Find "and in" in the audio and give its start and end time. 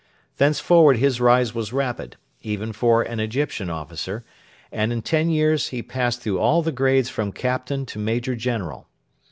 4.71-5.03